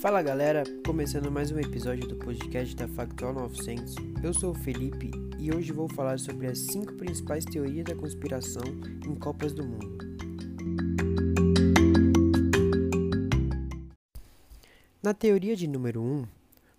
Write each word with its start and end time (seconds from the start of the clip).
Fala 0.00 0.22
galera, 0.22 0.62
começando 0.86 1.28
mais 1.28 1.50
um 1.50 1.58
episódio 1.58 2.06
do 2.06 2.14
podcast 2.14 2.76
da 2.76 2.86
Factual 2.86 3.32
900. 3.32 3.96
Eu 4.22 4.32
sou 4.32 4.52
o 4.52 4.54
Felipe 4.54 5.10
e 5.36 5.52
hoje 5.52 5.72
vou 5.72 5.88
falar 5.88 6.20
sobre 6.20 6.46
as 6.46 6.56
5 6.70 6.94
principais 6.94 7.44
teorias 7.44 7.84
da 7.84 7.96
conspiração 7.96 8.62
em 9.04 9.16
Copas 9.16 9.52
do 9.52 9.66
Mundo. 9.66 9.98
Na 15.02 15.12
teoria 15.12 15.56
de 15.56 15.66
número 15.66 16.00
1, 16.00 16.24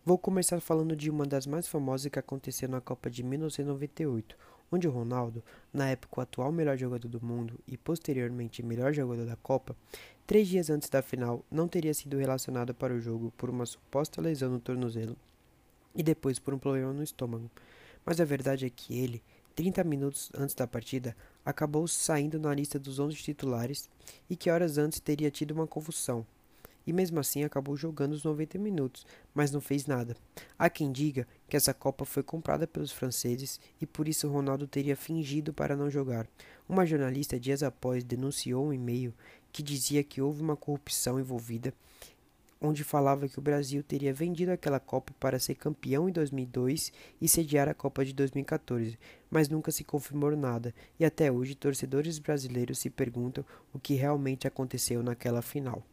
vou 0.05 0.17
começar 0.17 0.61
falando 0.61 0.95
de 0.95 1.09
uma 1.09 1.25
das 1.25 1.45
mais 1.45 1.67
famosas 1.67 2.09
que 2.09 2.19
aconteceu 2.19 2.69
na 2.69 2.79
Copa 2.79 3.09
de 3.09 3.21
1998, 3.21 4.37
onde 4.71 4.87
o 4.87 4.91
Ronaldo, 4.91 5.43
na 5.73 5.89
época 5.89 6.21
o 6.21 6.23
atual 6.23 6.53
melhor 6.53 6.77
jogador 6.77 7.09
do 7.09 7.19
mundo 7.21 7.59
e 7.67 7.77
posteriormente 7.77 8.63
melhor 8.63 8.93
jogador 8.93 9.25
da 9.25 9.35
Copa, 9.35 9.75
três 10.29 10.47
dias 10.47 10.69
antes 10.69 10.87
da 10.89 11.01
final 11.01 11.43
não 11.49 11.67
teria 11.67 11.91
sido 11.91 12.15
relacionado 12.15 12.71
para 12.71 12.93
o 12.93 12.99
jogo 12.99 13.33
por 13.35 13.49
uma 13.49 13.65
suposta 13.65 14.21
lesão 14.21 14.51
no 14.51 14.59
tornozelo 14.59 15.17
e 15.95 16.03
depois 16.03 16.37
por 16.37 16.53
um 16.53 16.59
problema 16.59 16.93
no 16.93 17.01
estômago. 17.01 17.49
Mas 18.05 18.21
a 18.21 18.25
verdade 18.25 18.63
é 18.63 18.69
que 18.69 18.95
ele, 18.95 19.23
30 19.55 19.83
minutos 19.83 20.31
antes 20.37 20.53
da 20.53 20.67
partida, 20.67 21.17
acabou 21.43 21.87
saindo 21.87 22.39
na 22.39 22.53
lista 22.53 22.77
dos 22.77 22.99
11 22.99 23.15
titulares 23.15 23.89
e 24.29 24.35
que 24.35 24.51
horas 24.51 24.77
antes 24.77 24.99
teria 24.99 25.31
tido 25.31 25.49
uma 25.49 25.65
convulsão, 25.65 26.23
e 26.89 26.93
mesmo 26.93 27.19
assim 27.19 27.43
acabou 27.43 27.77
jogando 27.77 28.13
os 28.13 28.23
90 28.23 28.57
minutos, 28.57 29.05
mas 29.31 29.51
não 29.51 29.61
fez 29.61 29.85
nada. 29.85 30.15
Há 30.57 30.71
quem 30.71 30.91
diga 30.91 31.27
que 31.47 31.55
essa 31.55 31.71
Copa 31.71 32.03
foi 32.03 32.23
comprada 32.23 32.65
pelos 32.65 32.91
franceses 32.91 33.59
e 33.79 33.85
por 33.85 34.07
isso 34.07 34.27
Ronaldo 34.27 34.65
teria 34.65 34.95
fingido 34.95 35.53
para 35.53 35.75
não 35.75 35.89
jogar. 35.89 36.27
Uma 36.67 36.87
jornalista 36.87 37.39
dias 37.39 37.61
após 37.61 38.03
denunciou 38.03 38.65
um 38.65 38.73
e-mail 38.73 39.13
que 39.51 39.63
dizia 39.63 40.03
que 40.03 40.21
houve 40.21 40.41
uma 40.41 40.55
corrupção 40.55 41.19
envolvida, 41.19 41.73
onde 42.61 42.83
falava 42.83 43.27
que 43.27 43.39
o 43.39 43.41
Brasil 43.41 43.81
teria 43.83 44.13
vendido 44.13 44.51
aquela 44.51 44.79
Copa 44.79 45.13
para 45.19 45.39
ser 45.39 45.55
campeão 45.55 46.09
em 46.09 46.11
2002 46.11 46.91
e 47.21 47.27
sediar 47.27 47.69
a 47.69 47.73
Copa 47.73 48.03
de 48.03 48.13
2014, 48.13 48.97
mas 49.29 49.47
nunca 49.47 49.71
se 49.71 49.83
confirmou 49.83 50.35
nada, 50.35 50.73
e 50.99 51.05
até 51.05 51.31
hoje 51.31 51.55
torcedores 51.55 52.19
brasileiros 52.19 52.79
se 52.79 52.89
perguntam 52.89 53.45
o 53.73 53.79
que 53.79 53.93
realmente 53.93 54.47
aconteceu 54.47 55.01
naquela 55.01 55.41
final. 55.41 55.83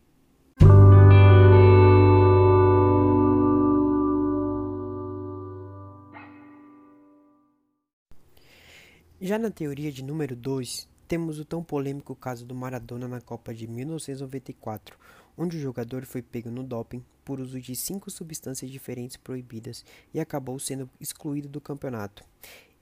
Já 9.18 9.38
na 9.38 9.50
teoria 9.50 9.90
de 9.90 10.04
número 10.04 10.36
2, 10.36 10.86
temos 11.06 11.38
o 11.38 11.44
tão 11.44 11.62
polêmico 11.62 12.14
caso 12.14 12.44
do 12.44 12.54
Maradona 12.54 13.06
na 13.06 13.20
Copa 13.20 13.54
de 13.54 13.66
1994, 13.66 14.98
onde 15.38 15.56
o 15.56 15.60
jogador 15.60 16.04
foi 16.04 16.20
pego 16.20 16.50
no 16.50 16.64
doping 16.64 17.04
por 17.24 17.40
uso 17.40 17.60
de 17.60 17.76
cinco 17.76 18.10
substâncias 18.10 18.70
diferentes 18.70 19.16
proibidas 19.16 19.84
e 20.12 20.18
acabou 20.18 20.58
sendo 20.58 20.90
excluído 21.00 21.48
do 21.48 21.60
campeonato. 21.60 22.24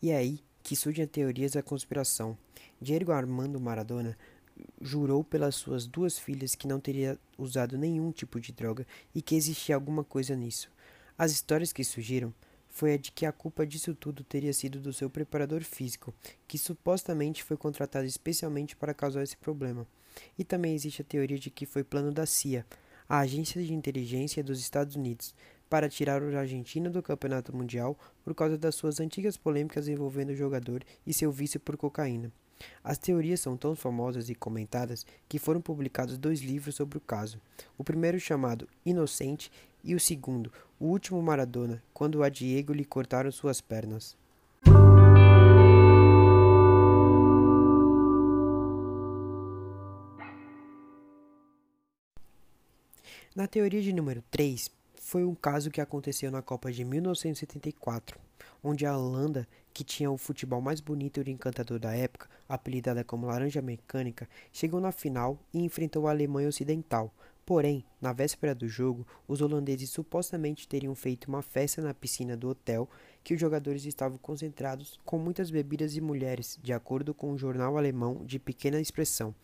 E 0.00 0.10
é 0.10 0.16
aí 0.16 0.40
que 0.62 0.74
surgem 0.74 1.04
as 1.04 1.10
teorias 1.10 1.52
da 1.52 1.62
conspiração. 1.62 2.36
Diego 2.80 3.12
Armando 3.12 3.60
Maradona 3.60 4.16
jurou 4.80 5.22
pelas 5.22 5.54
suas 5.56 5.86
duas 5.86 6.18
filhas 6.18 6.54
que 6.54 6.68
não 6.68 6.80
teria 6.80 7.18
usado 7.36 7.76
nenhum 7.76 8.10
tipo 8.10 8.40
de 8.40 8.52
droga 8.52 8.86
e 9.14 9.20
que 9.20 9.34
existia 9.34 9.74
alguma 9.74 10.04
coisa 10.04 10.34
nisso. 10.34 10.70
As 11.18 11.32
histórias 11.32 11.72
que 11.72 11.84
surgiram 11.84 12.32
foi 12.74 12.92
a 12.92 12.98
de 12.98 13.12
que 13.12 13.24
a 13.24 13.30
culpa 13.30 13.64
disso 13.64 13.94
tudo 13.94 14.24
teria 14.24 14.52
sido 14.52 14.80
do 14.80 14.92
seu 14.92 15.08
preparador 15.08 15.62
físico, 15.62 16.12
que 16.46 16.58
supostamente 16.58 17.44
foi 17.44 17.56
contratado 17.56 18.04
especialmente 18.04 18.74
para 18.74 18.92
causar 18.92 19.22
esse 19.22 19.36
problema. 19.36 19.86
E 20.36 20.42
também 20.42 20.74
existe 20.74 21.00
a 21.00 21.04
teoria 21.04 21.38
de 21.38 21.50
que 21.50 21.66
foi 21.66 21.84
plano 21.84 22.10
da 22.10 22.26
CIA, 22.26 22.66
a 23.08 23.20
agência 23.20 23.62
de 23.62 23.72
inteligência 23.72 24.42
dos 24.42 24.58
Estados 24.58 24.96
Unidos, 24.96 25.36
para 25.70 25.88
tirar 25.88 26.20
o 26.20 26.36
argentino 26.36 26.90
do 26.90 27.00
campeonato 27.00 27.54
mundial 27.56 27.96
por 28.24 28.34
causa 28.34 28.58
das 28.58 28.74
suas 28.74 28.98
antigas 28.98 29.36
polêmicas 29.36 29.86
envolvendo 29.86 30.30
o 30.30 30.36
jogador 30.36 30.84
e 31.06 31.14
seu 31.14 31.30
vício 31.30 31.60
por 31.60 31.76
cocaína. 31.76 32.32
As 32.82 32.98
teorias 32.98 33.40
são 33.40 33.56
tão 33.56 33.74
famosas 33.74 34.28
e 34.28 34.34
comentadas 34.34 35.06
que 35.28 35.38
foram 35.38 35.60
publicados 35.60 36.18
dois 36.18 36.40
livros 36.40 36.74
sobre 36.74 36.98
o 36.98 37.00
caso. 37.00 37.40
O 37.78 37.84
primeiro 37.84 38.20
chamado 38.20 38.68
Inocente 38.84 39.50
e 39.82 39.94
o 39.94 40.00
segundo, 40.00 40.52
O 40.78 40.86
Último 40.86 41.22
Maradona, 41.22 41.82
quando 41.92 42.22
a 42.22 42.28
Diego 42.28 42.72
lhe 42.72 42.84
cortaram 42.84 43.30
suas 43.30 43.60
pernas. 43.60 44.16
Na 53.34 53.48
teoria 53.48 53.82
de 53.82 53.92
número 53.92 54.22
3, 54.30 54.70
foi 54.94 55.24
um 55.24 55.34
caso 55.34 55.70
que 55.70 55.80
aconteceu 55.80 56.30
na 56.30 56.40
Copa 56.40 56.70
de 56.70 56.84
1974 56.84 58.18
onde 58.64 58.86
a 58.86 58.96
Holanda, 58.96 59.46
que 59.74 59.84
tinha 59.84 60.10
o 60.10 60.16
futebol 60.16 60.60
mais 60.60 60.80
bonito 60.80 61.20
e 61.20 61.30
encantador 61.30 61.78
da 61.78 61.94
época, 61.94 62.30
apelidada 62.48 63.04
como 63.04 63.26
Laranja 63.26 63.60
Mecânica, 63.60 64.26
chegou 64.50 64.80
na 64.80 64.90
final 64.90 65.38
e 65.52 65.62
enfrentou 65.62 66.08
a 66.08 66.10
Alemanha 66.10 66.48
Ocidental. 66.48 67.12
Porém, 67.44 67.84
na 68.00 68.10
véspera 68.10 68.54
do 68.54 68.66
jogo, 68.66 69.06
os 69.28 69.42
holandeses 69.42 69.90
supostamente 69.90 70.66
teriam 70.66 70.94
feito 70.94 71.28
uma 71.28 71.42
festa 71.42 71.82
na 71.82 71.92
piscina 71.92 72.34
do 72.34 72.48
hotel 72.48 72.88
que 73.22 73.34
os 73.34 73.40
jogadores 73.40 73.84
estavam 73.84 74.16
concentrados 74.16 74.98
com 75.04 75.18
muitas 75.18 75.50
bebidas 75.50 75.94
e 75.94 76.00
mulheres, 76.00 76.58
de 76.62 76.72
acordo 76.72 77.12
com 77.12 77.30
um 77.30 77.36
jornal 77.36 77.76
alemão 77.76 78.24
de 78.24 78.38
pequena 78.38 78.80
expressão. 78.80 79.34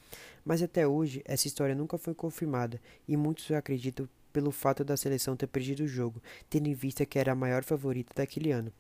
Mas 0.43 0.63
até 0.63 0.87
hoje, 0.87 1.23
essa 1.27 1.47
história 1.47 1.75
nunca 1.75 1.99
foi 1.99 2.15
confirmada 2.15 2.81
e 3.07 3.19
muitos 3.19 3.51
acreditam 3.51 4.09
pelo 4.33 4.51
fato 4.51 4.83
da 4.83 4.97
seleção 4.97 5.37
ter 5.37 5.49
perdido 5.49 5.85
o 5.85 5.89
jogo, 5.89 6.23
tendo 6.49 6.69
em 6.69 6.75
vista 6.75 7.05
que 7.05 7.19
era 7.19 7.33
a 7.33 7.37
maior 7.37 7.65
favorita 7.65 8.15
daquele 8.15 8.51
ano. 8.51 8.73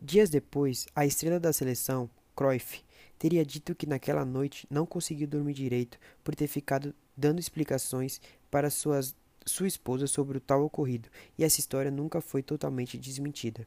Dias 0.00 0.30
depois, 0.30 0.86
a 0.94 1.04
estrela 1.04 1.40
da 1.40 1.52
seleção, 1.52 2.08
Cruyff, 2.36 2.82
teria 3.18 3.44
dito 3.44 3.74
que 3.74 3.86
naquela 3.86 4.24
noite 4.24 4.66
não 4.70 4.86
conseguiu 4.86 5.26
dormir 5.26 5.54
direito 5.54 5.98
por 6.22 6.34
ter 6.34 6.46
ficado 6.46 6.94
dando 7.16 7.40
explicações 7.40 8.20
para 8.50 8.70
suas, 8.70 9.14
sua 9.44 9.66
esposa 9.66 10.06
sobre 10.06 10.38
o 10.38 10.40
tal 10.40 10.62
ocorrido, 10.62 11.08
e 11.36 11.42
essa 11.42 11.58
história 11.58 11.90
nunca 11.90 12.20
foi 12.20 12.42
totalmente 12.42 12.96
desmentida. 12.96 13.66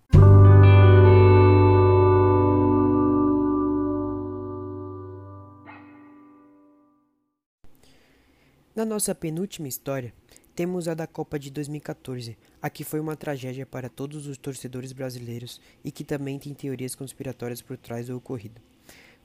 Na 8.74 8.86
nossa 8.86 9.14
penúltima 9.14 9.68
história, 9.68 10.14
temos 10.62 10.88
a 10.88 10.94
da 10.94 11.08
Copa 11.08 11.40
de 11.40 11.50
2014, 11.50 12.38
a 12.62 12.70
que 12.70 12.84
foi 12.84 13.00
uma 13.00 13.16
tragédia 13.16 13.66
para 13.66 13.90
todos 13.90 14.28
os 14.28 14.38
torcedores 14.38 14.92
brasileiros 14.92 15.60
e 15.84 15.92
que 15.92 16.04
também 16.04 16.38
tem 16.38 16.54
teorias 16.54 16.94
conspiratórias 16.94 17.64
por 17.64 17.78
trás 17.78 18.06
do 18.06 18.16
ocorrido. 18.16 18.62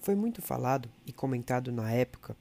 Foi 0.01 0.15
muito 0.15 0.41
falado 0.41 0.89
e 1.05 1.13
comentado 1.13 1.71
na 1.71 1.93
época 1.93 2.35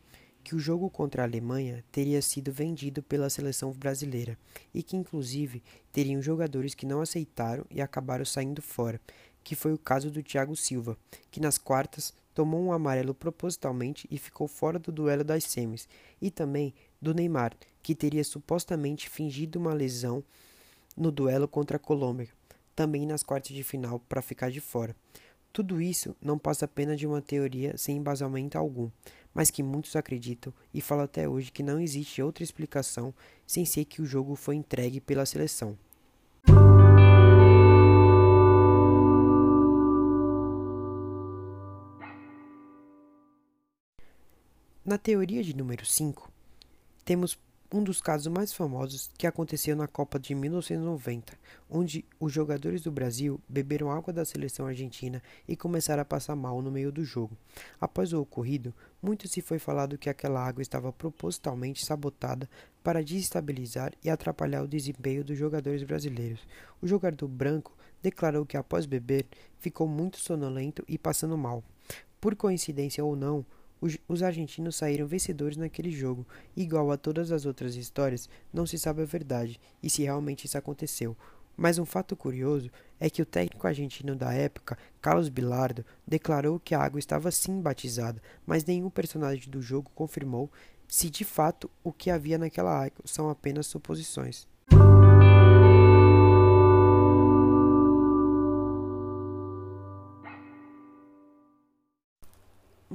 que 0.46 0.56
o 0.56 0.60
jogo 0.60 0.90
contra 0.90 1.24
a 1.24 1.26
Alemanha 1.26 1.84
teria 1.92 2.22
sido 2.22 2.54
vendido 2.54 3.04
pela 3.04 3.30
seleção 3.30 3.74
brasileira 3.74 4.38
e 4.74 4.82
que, 4.82 4.96
inclusive, 4.96 5.62
teriam 5.92 6.22
jogadores 6.22 6.74
que 6.74 6.86
não 6.86 7.02
aceitaram 7.02 7.66
e 7.70 7.82
acabaram 7.82 8.24
saindo 8.24 8.62
fora, 8.62 9.02
que 9.44 9.56
foi 9.56 9.74
o 9.74 9.78
caso 9.78 10.10
do 10.10 10.24
Thiago 10.24 10.56
Silva, 10.56 10.98
que 11.30 11.42
nas 11.42 11.58
quartas 11.58 12.14
tomou 12.34 12.62
um 12.62 12.72
amarelo 12.72 13.14
propositalmente 13.14 14.08
e 14.10 14.18
ficou 14.18 14.48
fora 14.48 14.80
do 14.80 14.92
duelo 14.92 15.24
das 15.24 15.44
semis, 15.44 15.88
e 16.22 16.32
também 16.32 16.74
do 17.02 17.14
Neymar, 17.14 17.54
que 17.82 17.96
teria 17.96 18.24
supostamente 18.24 19.10
fingido 19.10 19.60
uma 19.60 19.74
lesão 19.74 20.24
no 20.96 21.12
duelo 21.12 21.48
contra 21.48 21.78
a 21.78 21.80
Colômbia, 21.80 22.30
também 22.76 23.06
nas 23.06 23.24
quartas 23.24 23.56
de 23.56 23.64
final, 23.64 24.00
para 24.00 24.22
ficar 24.22 24.50
de 24.50 24.62
fora. 24.62 24.96
Tudo 25.52 25.82
isso 25.82 26.16
não 26.22 26.38
passa 26.38 26.66
apenas 26.66 27.00
de 27.00 27.08
uma 27.08 27.22
teoria 27.22 27.78
sem 27.78 27.98
embasamento 27.98 28.58
algum, 28.58 28.90
mas 29.34 29.50
que 29.50 29.64
muitos 29.64 29.96
acreditam 29.96 30.54
e 30.74 30.82
falam 30.82 31.06
até 31.06 31.30
hoje 31.30 31.52
que 31.52 31.64
não 31.64 31.80
existe 31.80 32.22
outra 32.22 32.44
explicação 32.44 33.14
sem 33.48 33.66
ser 33.66 33.86
que 33.86 34.02
o 34.02 34.06
jogo 34.06 34.36
foi 34.36 34.56
entregue 34.56 35.00
pela 35.00 35.26
seleção. 35.26 35.78
Na 44.84 44.98
teoria 45.00 45.42
de 45.42 45.56
número 45.56 45.86
5, 45.86 46.32
temos 47.06 47.38
um 47.72 47.84
dos 47.84 48.02
casos 48.02 48.28
mais 48.28 48.54
famosos 48.54 49.12
que 49.18 49.28
aconteceu 49.28 49.76
na 49.76 49.88
Copa 49.88 50.20
de 50.20 50.34
1990, 50.34 51.34
onde 51.70 52.06
os 52.20 52.32
jogadores 52.32 52.82
do 52.82 52.92
Brasil 52.92 53.40
beberam 53.48 53.92
água 53.92 54.12
da 54.12 54.26
seleção 54.26 54.66
argentina 54.66 55.22
e 55.48 55.56
começaram 55.56 56.02
a 56.02 56.06
passar 56.06 56.36
mal 56.36 56.62
no 56.62 56.72
meio 56.72 56.92
do 56.92 57.04
jogo. 57.04 57.38
Após 57.80 58.12
o 58.12 58.22
ocorrido, 58.22 58.74
muito 59.02 59.28
se 59.28 59.42
foi 59.42 59.60
falado 59.60 59.98
que 59.98 60.10
aquela 60.10 60.44
água 60.44 60.62
estava 60.62 60.92
propositalmente 60.92 61.86
sabotada 61.86 62.50
para 62.84 63.04
desestabilizar 63.04 63.94
e 64.04 64.10
atrapalhar 64.10 64.64
o 64.64 64.68
desempenho 64.68 65.24
dos 65.24 65.38
jogadores 65.38 65.84
brasileiros. 65.84 66.48
O 66.82 66.88
jogador 66.88 67.28
branco 67.28 67.76
declarou 68.02 68.46
que 68.46 68.58
após 68.58 68.86
beber 68.86 69.28
ficou 69.60 69.88
muito 69.88 70.18
sonolento 70.18 70.84
e 70.88 70.98
passando 70.98 71.38
mal. 71.38 71.64
Por 72.22 72.36
coincidência 72.36 73.04
ou 73.04 73.16
não, 73.16 73.46
os 73.82 74.24
argentinos 74.24 74.76
saíram 74.76 75.06
vencedores 75.06 75.58
naquele 75.58 75.92
jogo. 75.92 76.26
Igual 76.56 76.92
a 76.92 76.98
todas 76.98 77.32
as 77.32 77.46
outras 77.46 77.76
histórias, 77.76 78.30
não 78.54 78.66
se 78.66 78.80
sabe 78.80 79.02
a 79.02 79.06
verdade 79.06 79.60
e 79.82 79.90
se 79.90 80.04
realmente 80.04 80.46
isso 80.46 80.58
aconteceu. 80.58 81.16
Mas 81.58 81.78
um 81.78 81.86
fato 81.86 82.16
curioso 82.16 82.70
é 83.00 83.10
que 83.10 83.22
o 83.22 83.26
técnico 83.26 83.66
argentino 83.66 84.16
da 84.16 84.34
época, 84.34 84.78
Carlos 85.02 85.30
Bilardo, 85.30 85.86
declarou 86.06 86.60
que 86.60 86.76
a 86.76 86.82
água 86.82 87.00
estava 87.00 87.32
sim 87.32 87.62
batizada, 87.62 88.22
mas 88.46 88.66
nenhum 88.66 88.90
personagem 88.90 89.50
do 89.50 89.62
jogo 89.62 89.90
confirmou 89.96 90.52
se 90.88 91.10
de 91.10 91.24
fato 91.24 91.70
o 91.84 91.92
que 91.92 92.10
havia 92.10 92.38
naquela 92.38 92.72
água 92.72 93.02
são 93.06 93.30
apenas 93.30 93.68
suposições. 93.68 94.48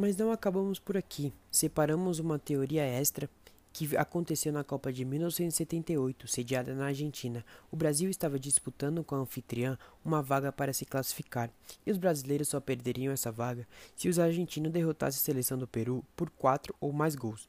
Mas 0.01 0.17
não 0.17 0.33
acabamos 0.33 0.79
por 0.79 0.97
aqui. 0.97 1.31
Separamos 1.51 2.21
uma 2.21 2.39
teoria 2.39 2.83
extra 2.83 3.29
que 3.71 3.95
aconteceu 3.99 4.51
na 4.51 4.65
Copa 4.65 4.91
de 4.91 5.05
1978, 5.05 6.27
sediada 6.27 6.75
na 6.75 6.87
Argentina. 6.87 7.45
O 7.71 7.77
Brasil 7.77 8.09
estava 8.09 8.39
disputando 8.39 9.05
com 9.05 9.15
a 9.15 9.19
anfitriã 9.19 9.77
uma 10.03 10.23
vaga 10.23 10.51
para 10.51 10.73
se 10.73 10.87
classificar, 10.87 11.51
e 11.87 11.91
os 11.91 11.99
brasileiros 11.99 12.49
só 12.49 12.59
perderiam 12.61 13.13
essa 13.13 13.31
vaga 13.31 13.69
se 13.95 14.09
os 14.09 14.19
argentinos 14.19 14.73
derrotassem 14.73 15.21
a 15.21 15.23
seleção 15.23 15.59
do 15.59 15.69
Peru 15.69 16.03
por 16.17 16.31
quatro 16.31 16.75
ou 16.81 16.95
mais 16.95 17.15
gols. 17.15 17.47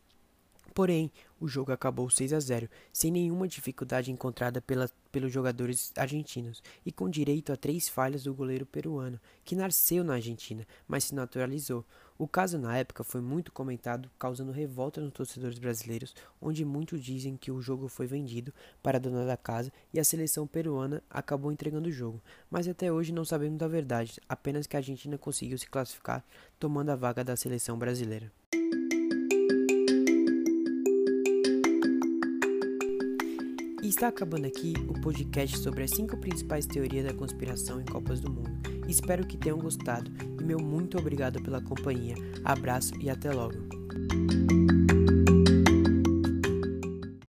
Porém, 0.73 1.11
o 1.39 1.47
jogo 1.47 1.71
acabou 1.71 2.09
6 2.09 2.31
a 2.33 2.39
0, 2.39 2.69
sem 2.93 3.11
nenhuma 3.11 3.47
dificuldade 3.47 4.11
encontrada 4.11 4.61
pela, 4.61 4.89
pelos 5.11 5.33
jogadores 5.33 5.91
argentinos 5.97 6.63
e 6.85 6.91
com 6.91 7.09
direito 7.09 7.51
a 7.51 7.57
três 7.57 7.89
falhas 7.89 8.23
do 8.23 8.33
goleiro 8.33 8.65
peruano, 8.65 9.19
que 9.43 9.55
nasceu 9.55 10.03
na 10.03 10.13
Argentina, 10.13 10.65
mas 10.87 11.05
se 11.05 11.15
naturalizou. 11.15 11.83
O 12.17 12.27
caso 12.27 12.57
na 12.57 12.77
época 12.77 13.03
foi 13.03 13.19
muito 13.19 13.51
comentado, 13.51 14.09
causando 14.17 14.51
revolta 14.51 15.01
nos 15.01 15.11
torcedores 15.11 15.57
brasileiros, 15.57 16.15
onde 16.39 16.63
muitos 16.63 17.03
dizem 17.03 17.35
que 17.35 17.51
o 17.51 17.61
jogo 17.61 17.87
foi 17.87 18.05
vendido 18.05 18.53
para 18.81 18.97
a 18.97 19.01
dona 19.01 19.25
da 19.25 19.35
casa 19.35 19.73
e 19.93 19.99
a 19.99 20.03
seleção 20.03 20.45
peruana 20.45 21.03
acabou 21.09 21.51
entregando 21.51 21.89
o 21.89 21.91
jogo. 21.91 22.21
Mas 22.49 22.67
até 22.67 22.91
hoje 22.91 23.11
não 23.11 23.25
sabemos 23.25 23.57
da 23.57 23.67
verdade, 23.67 24.21
apenas 24.29 24.67
que 24.67 24.77
a 24.77 24.79
Argentina 24.79 25.17
conseguiu 25.17 25.57
se 25.57 25.67
classificar, 25.67 26.23
tomando 26.59 26.91
a 26.91 26.95
vaga 26.95 27.23
da 27.23 27.35
seleção 27.35 27.77
brasileira. 27.77 28.31
Está 33.91 34.07
acabando 34.07 34.45
aqui 34.45 34.73
o 34.87 34.93
podcast 35.01 35.57
sobre 35.57 35.83
as 35.83 35.91
cinco 35.91 36.15
principais 36.15 36.65
teorias 36.65 37.05
da 37.05 37.13
conspiração 37.13 37.81
em 37.81 37.85
Copas 37.85 38.21
do 38.21 38.31
Mundo. 38.31 38.49
Espero 38.87 39.27
que 39.27 39.37
tenham 39.37 39.59
gostado 39.59 40.09
e 40.39 40.43
meu 40.43 40.59
muito 40.59 40.97
obrigado 40.97 41.43
pela 41.43 41.61
companhia. 41.61 42.15
Abraço 42.45 42.93
e 43.01 43.09
até 43.09 43.31
logo. 43.31 44.80